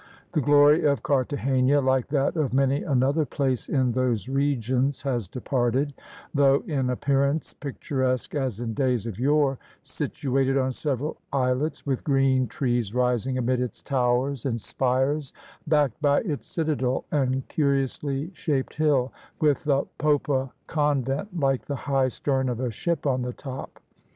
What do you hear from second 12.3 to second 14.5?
trees rising amid its towers